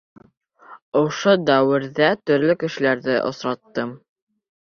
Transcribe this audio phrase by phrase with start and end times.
[1.01, 3.93] Ошо дәүерҙә төрлө кешеләрҙе осраттым.